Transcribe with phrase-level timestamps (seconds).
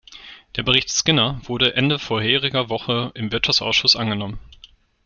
[0.55, 4.39] Der Bericht Skinner wurde Ende voriger Woche im Wirtschaftsausschuss angenommen.